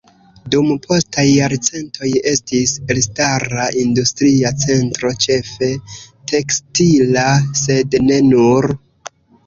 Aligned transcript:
Dum 0.53 0.69
postaj 0.85 1.25
jarcentoj 1.31 2.09
estis 2.31 2.73
elstara 2.95 3.67
industria 3.83 4.55
centro 4.67 5.15
ĉefe 5.29 5.73
tekstila, 6.35 7.31
sed 7.65 7.99
ne 8.13 8.23
nur. 8.37 8.75